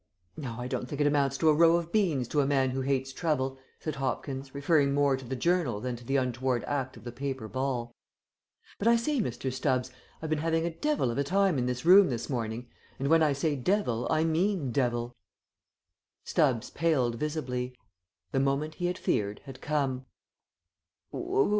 "No, 0.35 0.55
I 0.59 0.67
don't 0.67 0.87
think 0.89 0.99
it 0.99 1.05
amounts 1.05 1.37
to 1.37 1.49
a 1.49 1.53
row 1.53 1.75
of 1.75 1.91
beans 1.91 2.27
to 2.29 2.41
a 2.41 2.47
man 2.47 2.71
who 2.71 2.81
hates 2.81 3.13
trouble," 3.13 3.59
said 3.79 3.97
Hopkins, 3.97 4.55
referring 4.55 4.95
more 4.95 5.15
to 5.15 5.25
the 5.25 5.35
journal 5.35 5.79
than 5.79 5.95
to 5.95 6.03
the 6.03 6.15
untoward 6.15 6.63
act 6.63 6.97
of 6.97 7.03
the 7.03 7.11
paper 7.11 7.47
ball. 7.47 7.93
"But 8.79 8.87
I 8.87 8.95
say, 8.95 9.19
Mr. 9.21 9.53
Stubbs, 9.53 9.91
I've 10.19 10.31
been 10.31 10.39
having 10.39 10.65
a 10.65 10.71
devil 10.73 11.11
of 11.11 11.19
a 11.19 11.23
time 11.23 11.59
in 11.59 11.67
this 11.67 11.85
room 11.85 12.09
this 12.09 12.31
morning, 12.31 12.67
and 12.97 13.09
when 13.09 13.21
I 13.21 13.33
say 13.33 13.55
devil 13.55 14.07
I 14.09 14.23
mean 14.23 14.71
devil." 14.71 15.15
Stubbs 16.23 16.71
paled 16.71 17.13
visibly. 17.19 17.75
The 18.31 18.39
moment 18.39 18.73
he 18.81 18.87
had 18.87 18.97
feared 18.97 19.41
had 19.45 19.61
come. 19.61 20.07